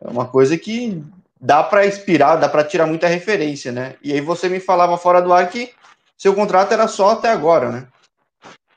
[0.00, 1.02] é uma coisa que
[1.40, 3.96] dá para inspirar, dá para tirar muita referência, né?
[4.02, 5.72] E aí você me falava fora do ar que
[6.16, 7.88] seu contrato era só até agora, né?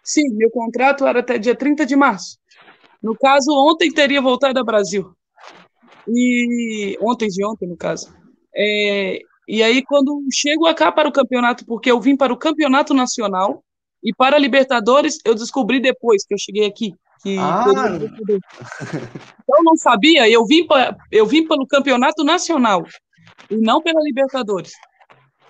[0.04, 2.38] Sim, meu contrato era até dia 30 de março.
[3.02, 5.14] No caso, ontem teria voltado ao Brasil.
[6.08, 8.12] E ontem de ontem, no caso.
[8.54, 9.20] É,
[9.52, 13.64] e aí, quando chego cá para o campeonato, porque eu vim para o campeonato nacional
[14.04, 16.94] e para a Libertadores, eu descobri depois que eu cheguei aqui.
[17.24, 17.66] Que ah.
[17.68, 22.84] Então, eu não sabia, eu vim, pra, eu vim pelo campeonato nacional
[23.50, 24.72] e não pela Libertadores.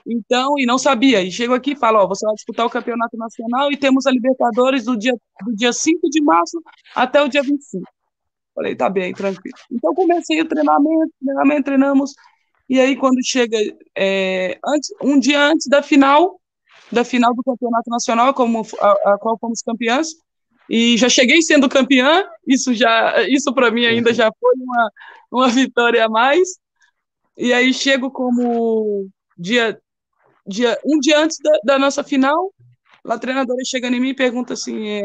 [0.07, 1.21] Então, e não sabia.
[1.21, 4.11] E chego aqui e falo, ó, você vai disputar o campeonato nacional e temos a
[4.11, 5.13] Libertadores do dia,
[5.45, 6.57] do dia 5 de março
[6.95, 7.83] até o dia 25.
[8.55, 9.57] Falei, tá bem, tranquilo.
[9.69, 12.13] Então comecei o treinamento, treinamento, treinamos.
[12.69, 13.57] E aí, quando chega
[13.97, 16.39] é, antes, um dia antes da final,
[16.91, 20.09] da final do campeonato nacional, como a, a qual fomos campeãs,
[20.69, 24.91] e já cheguei sendo campeã, isso já, isso para mim ainda já foi uma,
[25.31, 26.47] uma vitória a mais.
[27.35, 29.79] E aí chego como dia
[30.49, 32.51] dia, um dia antes da, da nossa final,
[33.05, 35.01] a treinadora chega em mim e pergunta assim, é,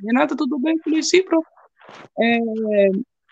[0.00, 0.74] Renata, tudo bem?
[0.76, 1.42] Eu falei, sim, pro.
[2.18, 2.38] É,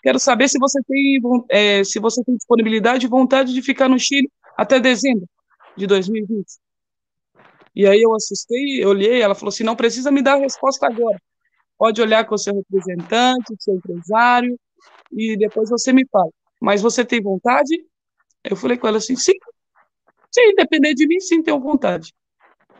[0.03, 3.97] quero saber se você tem é, se você tem disponibilidade e vontade de ficar no
[3.97, 5.27] Chile até dezembro
[5.75, 6.45] de 2020.
[7.75, 10.85] E aí eu assustei, eu olhei, ela falou assim, não precisa me dar a resposta
[10.85, 11.19] agora.
[11.75, 14.55] Pode olhar com o seu representante, o seu empresário,
[15.11, 16.29] e depois você me fala.
[16.61, 17.83] Mas você tem vontade?
[18.43, 19.33] Eu falei com ela assim, sim,
[20.33, 22.11] Sim, depender de mim, sim, tenho vontade.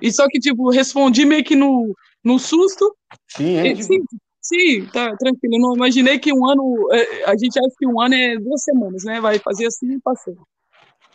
[0.02, 2.96] E só que, tipo, respondi meio que no, no susto.
[3.28, 4.04] Sim, é, sim,
[4.44, 5.56] sim, tá tranquilo.
[5.56, 6.90] Eu não imaginei que um ano.
[6.92, 9.20] É, a gente acha que um ano é duas semanas, né?
[9.22, 10.36] Vai fazer assim e passou.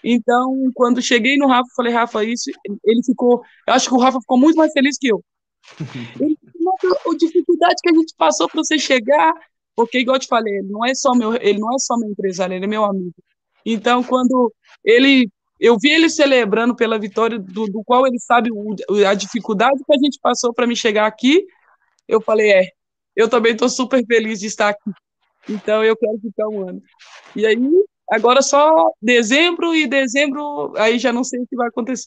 [0.02, 2.50] Então, quando cheguei no Rafa, falei, Rafa, isso.
[2.84, 3.42] Ele ficou.
[3.66, 5.22] Eu acho que o Rafa ficou muito mais feliz que eu.
[6.20, 6.36] Ele,
[6.82, 9.32] a dificuldade que a gente passou para você chegar,
[9.74, 12.10] porque igual eu te falei, ele não é só meu, ele não é só meu
[12.10, 13.14] empresário, ele é meu amigo.
[13.64, 14.52] Então, quando
[14.84, 19.82] ele eu vi ele celebrando pela vitória, do, do qual ele sabe o, a dificuldade
[19.84, 21.44] que a gente passou para me chegar aqui.
[22.06, 22.72] Eu falei, é,
[23.18, 24.92] eu também estou super feliz de estar aqui.
[25.48, 26.80] Então eu quero ficar um ano.
[27.34, 27.58] E aí,
[28.08, 32.06] agora só dezembro e dezembro, aí já não sei o que vai acontecer.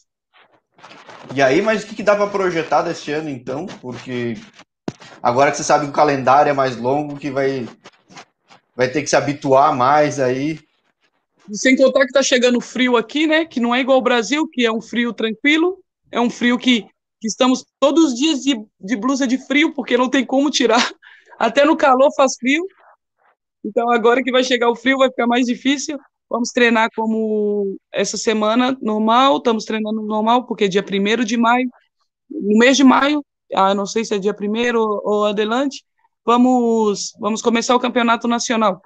[1.34, 3.66] E aí, mas o que, que dá para projetar deste ano então?
[3.66, 4.38] Porque
[5.22, 7.68] agora que você sabe que o calendário é mais longo, que vai,
[8.74, 10.58] vai ter que se habituar mais aí.
[11.52, 13.44] Sem contar que tá chegando frio aqui, né?
[13.44, 15.78] Que não é igual ao Brasil, que é um frio tranquilo,
[16.10, 16.86] é um frio que,
[17.20, 20.90] que estamos todos os dias de, de blusa de frio, porque não tem como tirar.
[21.42, 22.64] Até no calor faz frio.
[23.64, 25.98] Então agora que vai chegar o frio vai ficar mais difícil.
[26.30, 31.68] Vamos treinar como essa semana normal, estamos treinando normal, porque é dia 1 de maio,
[32.30, 35.84] no mês de maio, ah, não sei se é dia 1 ou, adelante,
[36.24, 38.80] vamos, vamos começar o campeonato nacional.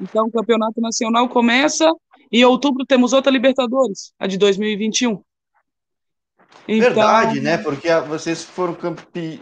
[0.00, 1.90] Então, o campeonato nacional começa
[2.30, 5.22] e em outubro temos outra Libertadores, a de 2021.
[6.68, 6.88] Então...
[6.88, 7.56] Verdade, né?
[7.56, 9.40] Porque vocês foram campeões.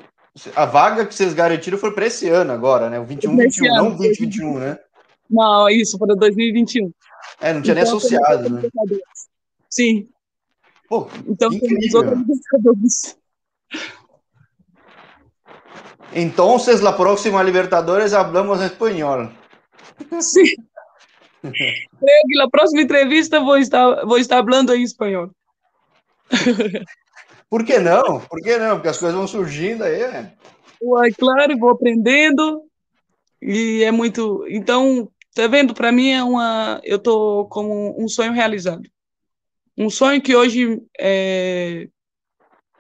[0.55, 2.99] A vaga que vocês garantiram foi para esse ano agora, né?
[3.01, 4.79] O 21, 21, não 2021, né?
[5.31, 6.91] Não, isso, para 2021.
[7.41, 8.63] É, não tinha então, nem associado, né?
[9.69, 10.09] Sim.
[10.89, 13.19] Pô, então temos outra Libertadores.
[16.13, 19.31] Entonces, la próxima Libertadores hablamos espanhol.
[20.21, 20.55] Sim.
[21.43, 25.31] Creio que na próxima entrevista vou estar, vou estar falando em espanhol.
[27.51, 28.21] Por que não?
[28.21, 28.77] Por que não?
[28.77, 30.03] Porque as coisas vão surgindo aí.
[30.03, 30.33] É.
[30.83, 32.63] Uai, claro, vou aprendendo.
[33.41, 34.45] E é muito.
[34.49, 35.75] Então, tá vendo?
[35.75, 36.81] Para mim é uma.
[36.85, 38.83] Eu tô como um sonho realizado.
[39.77, 41.89] Um sonho que hoje é,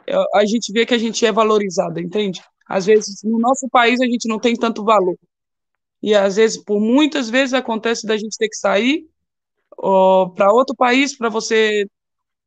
[0.06, 2.42] é, a gente vê que a gente é valorizada, entende?
[2.68, 5.16] Às vezes, no nosso país, a gente não tem tanto valor.
[6.02, 9.06] E às vezes, por muitas vezes, acontece da gente ter que sair
[10.34, 11.86] para outro país para você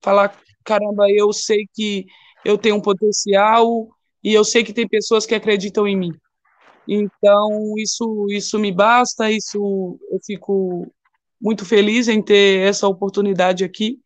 [0.02, 2.06] falar: caramba, eu sei que
[2.46, 3.90] eu tenho um potencial
[4.24, 6.12] e eu sei que tem pessoas que acreditam em mim.
[6.88, 10.94] Então, isso, isso me basta, isso eu fico
[11.42, 14.00] muito feliz em ter essa oportunidade aqui,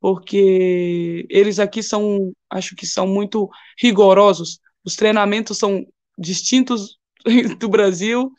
[0.00, 3.48] porque eles aqui são, acho que são muito
[3.80, 4.60] rigorosos.
[4.84, 5.86] Os treinamentos são
[6.18, 6.98] distintos
[7.58, 8.32] do Brasil,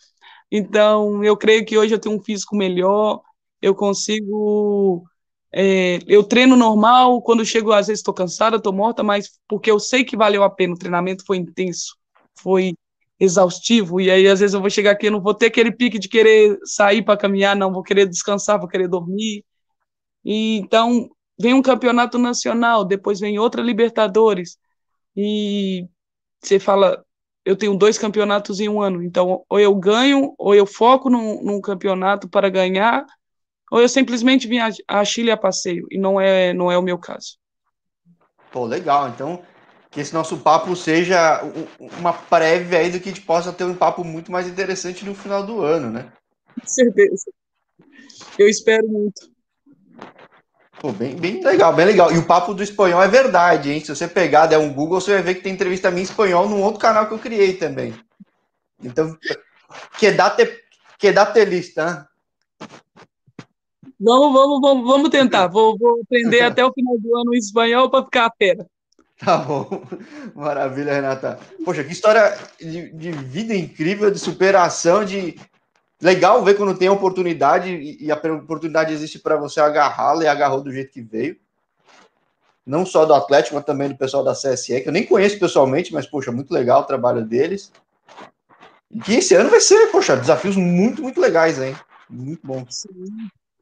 [0.51, 3.21] então, eu creio que hoje eu tenho um físico melhor,
[3.61, 5.03] eu consigo.
[5.59, 9.79] É, eu treino normal, quando chego, às vezes estou cansada, estou morta, mas porque eu
[9.79, 11.97] sei que valeu a pena, o treinamento foi intenso,
[12.39, 12.75] foi
[13.19, 16.07] exaustivo, e aí às vezes eu vou chegar aqui, não vou ter aquele pique de
[16.07, 19.43] querer sair para caminhar, não, vou querer descansar, vou querer dormir.
[20.23, 24.59] E, então, vem um campeonato nacional, depois vem outra Libertadores,
[25.15, 25.87] e
[26.39, 27.03] você fala,
[27.43, 31.43] eu tenho dois campeonatos em um ano, então ou eu ganho, ou eu foco num,
[31.43, 33.03] num campeonato para ganhar,
[33.71, 36.81] ou eu simplesmente vim a, a Chile a passeio, e não é, não é o
[36.81, 37.37] meu caso.
[38.51, 39.43] Pô, legal, então
[39.89, 41.41] que esse nosso papo seja
[41.97, 45.15] uma prévia aí do que a gente possa ter um papo muito mais interessante no
[45.15, 46.11] final do ano, né?
[46.59, 47.31] Com certeza.
[48.37, 49.31] Eu espero muito.
[50.79, 52.11] Pô, bem, bem legal, bem legal.
[52.11, 53.79] E o papo do espanhol é verdade, hein?
[53.79, 56.47] Se você pegar, der um Google, você vai ver que tem entrevista minha em espanhol
[56.47, 57.95] num outro canal que eu criei também.
[58.83, 59.17] Então,
[59.97, 60.47] quedate,
[60.99, 62.05] quedate lista, né?
[63.99, 65.47] Vamos, vamos, vamos, vamos tentar.
[65.47, 68.65] Vou, vou aprender até o final do ano espanhol para ficar a pera.
[69.19, 69.81] Tá bom.
[70.35, 71.39] Maravilha, Renata.
[71.65, 75.39] Poxa, que história de, de, vida incrível, de superação, de.
[75.99, 80.71] Legal ver quando tem oportunidade e a oportunidade existe para você agarrá-la e agarrou do
[80.71, 81.35] jeito que veio.
[82.63, 85.91] Não só do Atlético, mas também do pessoal da CSE, que eu nem conheço pessoalmente,
[85.91, 87.71] mas, poxa, muito legal o trabalho deles.
[88.91, 91.75] E que esse ano vai ser, poxa, desafios muito, muito legais, hein?
[92.07, 92.63] Muito bom.
[92.69, 92.89] Sim,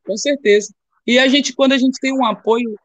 [0.06, 0.74] com certeza.
[1.06, 2.76] E a gente, quando a gente tem um apoio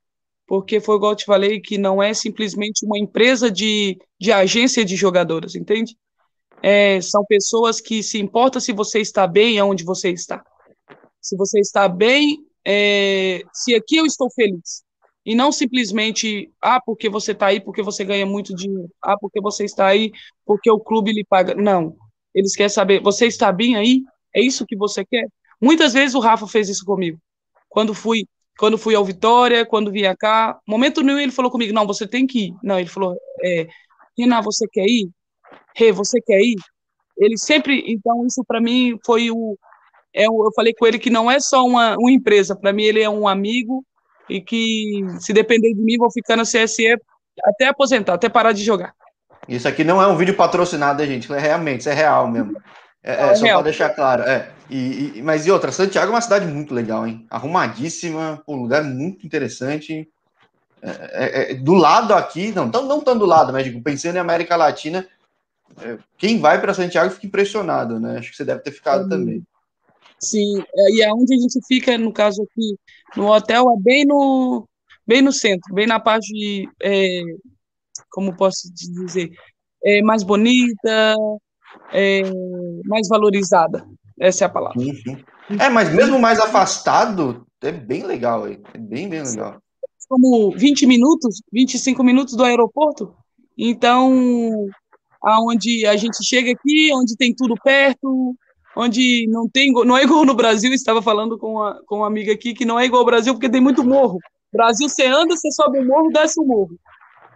[0.50, 4.85] porque foi igual eu te falei, que não é simplesmente uma empresa de, de agência
[4.85, 5.96] de jogadoras, entende?
[6.61, 10.44] É, são pessoas que se importa se você está bem onde você está.
[11.22, 14.83] Se você está bem, é, se aqui eu estou feliz.
[15.24, 18.90] E não simplesmente, ah, porque você está aí, porque você ganha muito dinheiro.
[19.00, 20.11] Ah, porque você está aí,
[20.44, 21.54] porque o clube lhe paga.
[21.54, 21.94] Não.
[22.35, 24.02] Eles querem saber, você está bem aí?
[24.35, 25.28] É isso que você quer?
[25.61, 27.18] Muitas vezes o Rafa fez isso comigo.
[27.68, 28.25] Quando fui
[28.59, 32.27] quando fui ao Vitória, quando vinha cá, momento nenhum ele falou comigo, não, você tem
[32.27, 32.55] que ir.
[32.62, 33.66] Não, ele falou, é,
[34.44, 35.09] você quer ir?
[35.75, 36.57] Rê, você quer ir?
[37.16, 39.57] Ele sempre, então isso para mim foi o,
[40.14, 43.01] é, eu falei com ele que não é só uma, uma empresa, para mim ele
[43.01, 43.83] é um amigo
[44.29, 46.96] e que se depender de mim vou ficar na CSE
[47.42, 48.94] até aposentar, até parar de jogar.
[49.49, 52.61] Isso aqui não é um vídeo patrocinado, gente, é realmente, isso é real mesmo.
[53.02, 54.22] É, é, é só para deixar claro.
[54.22, 54.50] É.
[54.68, 57.26] E, e, mas e outra, Santiago é uma cidade muito legal, hein?
[57.30, 60.08] Arrumadíssima, um lugar muito interessante.
[60.82, 64.16] É, é, é, do lado aqui, não, não, não tão do lado, mas digo, pensando
[64.16, 65.06] em América Latina,
[65.82, 68.18] é, quem vai para Santiago fica impressionado, né?
[68.18, 69.42] Acho que você deve ter ficado também.
[70.18, 72.76] Sim, e aonde a gente fica, no caso aqui,
[73.16, 74.68] no hotel, é bem no,
[75.06, 77.22] bem no centro, bem na parte, é,
[78.10, 79.30] como posso dizer,
[79.82, 81.16] é mais bonita,
[81.92, 82.22] é,
[82.85, 83.87] mais valorizada.
[84.18, 84.78] Essa é a palavra.
[84.78, 85.59] Uhum.
[85.59, 88.61] É, mas mesmo mais afastado, é bem legal, aí.
[88.74, 89.61] é bem, bem legal.
[90.09, 93.14] Como 20 minutos, 25 minutos do aeroporto.
[93.56, 94.68] Então,
[95.22, 98.35] aonde a gente chega aqui, onde tem tudo perto,
[98.76, 102.33] onde não tem não é igual no Brasil, estava falando com, a, com uma amiga
[102.33, 104.18] aqui que não é igual ao Brasil porque tem muito morro.
[104.52, 106.70] Brasil, você anda, você sobe o morro, desce o morro.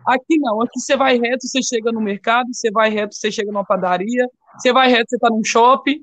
[0.06, 3.50] Aqui não, aqui você vai reto, você chega no mercado, você vai reto, você chega
[3.50, 6.00] numa padaria, você vai reto, você está num shopping.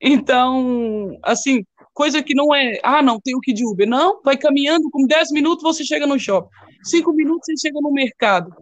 [0.00, 3.88] Então, assim, coisa que não é, ah, não, tem o que de Uber.
[3.88, 6.48] Não, vai caminhando, com 10 minutos você chega no shopping.
[6.84, 8.54] 5 minutos você chega no mercado.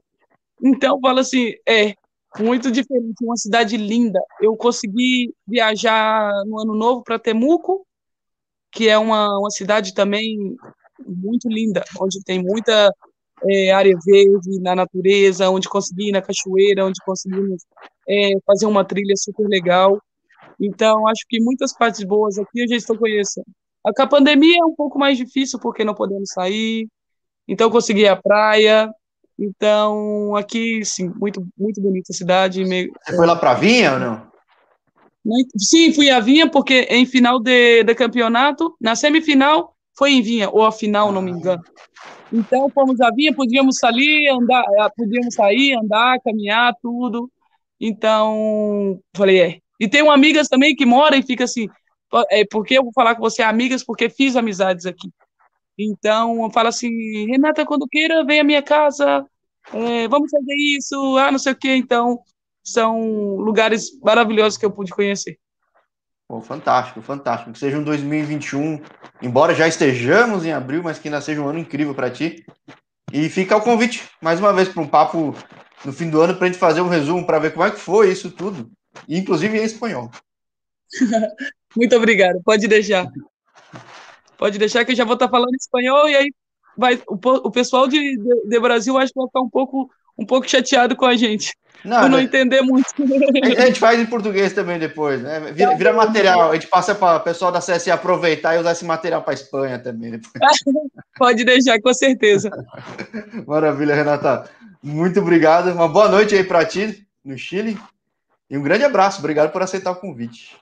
[0.63, 1.95] Então, fala assim, é
[2.39, 4.21] muito diferente, uma cidade linda.
[4.41, 7.87] Eu consegui viajar no ano novo para Temuco,
[8.73, 10.57] que é uma, uma cidade também
[11.07, 12.93] muito linda, onde tem muita
[13.47, 17.63] é, área verde, na natureza, onde consegui ir na cachoeira, onde conseguimos
[18.09, 20.01] é, fazer uma trilha super legal.
[20.61, 23.47] Então, acho que muitas partes boas aqui eu já estou conhecendo.
[23.87, 26.89] A, a pandemia é um pouco mais difícil porque não podemos sair,
[27.47, 28.91] então consegui a praia.
[29.39, 32.65] Então, aqui, sim, muito, muito bonita a cidade.
[32.65, 32.91] Meio...
[33.05, 34.29] Você foi lá para Vinha ou não?
[35.57, 40.49] Sim, fui a Vinha, porque em final de, de campeonato, na semifinal, foi em Vinha,
[40.51, 41.63] ou a final, não me engano.
[42.33, 47.31] Então, fomos a Vinha, podíamos sair, andar, eh, podíamos sair, andar, caminhar, tudo.
[47.81, 49.59] Então, falei, é.
[49.81, 51.69] E tenho amigas também que moram e fica assim,
[52.31, 55.11] é, porque eu vou falar com você amigas, porque fiz amizades aqui.
[55.79, 56.91] Então, fala assim,
[57.27, 59.25] Renata, quando queira, vem à minha casa,
[59.73, 61.77] é, vamos fazer isso, ah, não sei o quê.
[61.77, 62.19] Então,
[62.65, 65.39] são lugares maravilhosos que eu pude conhecer.
[66.43, 67.53] Fantástico, fantástico.
[67.53, 68.81] Que seja um 2021,
[69.23, 72.45] embora já estejamos em abril, mas que ainda seja um ano incrível para ti.
[73.13, 75.35] E fica o convite, mais uma vez, para um papo
[75.85, 77.79] no fim do ano, para a gente fazer um resumo, para ver como é que
[77.79, 78.71] foi isso tudo,
[79.09, 80.11] inclusive em espanhol.
[81.77, 83.07] Muito obrigado, pode deixar.
[84.37, 86.33] Pode deixar que eu já vou estar falando espanhol e aí
[86.77, 90.27] vai, o, o pessoal de, de, de Brasil acho que vai ficar um pouco, um
[90.27, 91.55] pouco chateado com a gente.
[91.85, 92.87] Não, por não entender muito.
[93.61, 95.53] A gente faz em português também depois, né?
[95.53, 98.85] Vira, vira material, a gente passa para o pessoal da CSE aproveitar e usar esse
[98.85, 100.21] material para a Espanha também.
[101.17, 102.51] Pode deixar, com certeza.
[103.47, 104.51] Maravilha, Renata.
[104.83, 105.71] Muito obrigado.
[105.71, 107.79] Uma boa noite aí para ti no Chile.
[108.51, 109.21] E um grande abraço.
[109.21, 110.57] Obrigado por aceitar o convite.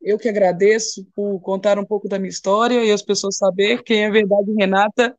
[0.00, 4.04] Eu que agradeço por contar um pouco da minha história e as pessoas saber quem
[4.04, 5.14] é verdade Renata.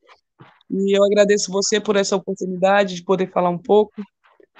[0.69, 3.93] E eu agradeço você por essa oportunidade de poder falar um pouco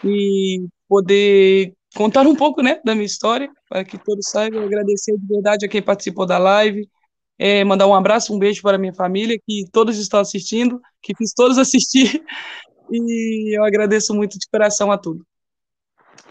[0.04, 4.64] e poder contar um pouco, né, da minha história, para que todos saibam.
[4.64, 6.90] Agradecer de verdade a quem participou da live,
[7.38, 11.34] é, mandar um abraço, um beijo para minha família, que todos estão assistindo, que fiz
[11.34, 12.24] todos assistir,
[12.92, 15.24] e eu agradeço muito de coração a tudo.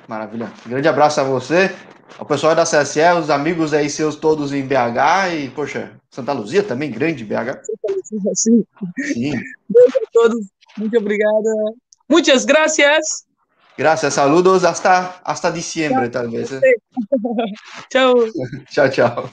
[0.08, 0.52] Maravilha.
[0.66, 1.70] Grande abraço a você,
[2.16, 6.62] ao pessoal da CSE, os amigos aí seus todos em BH e, poxa, Santa Luzia
[6.62, 7.62] também, grande BH.
[7.62, 8.64] Santa Luzia, sim.
[9.12, 9.32] Sim.
[9.68, 10.46] Beijo a todos,
[10.78, 11.50] muito obrigada.
[12.08, 13.26] Muitas gracias.
[13.76, 16.50] Gracias, saludos, hasta, hasta diciembre, tal vez.
[16.50, 16.60] ¿eh?
[17.92, 18.14] chao.
[18.70, 19.30] chao, chao.